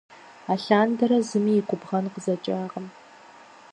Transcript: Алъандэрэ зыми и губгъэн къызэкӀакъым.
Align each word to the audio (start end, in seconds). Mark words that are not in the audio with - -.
Алъандэрэ 0.51 1.19
зыми 1.29 1.53
и 1.59 1.61
губгъэн 1.67 2.05
къызэкӀакъым. 2.13 2.87